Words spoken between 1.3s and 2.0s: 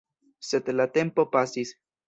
pasis.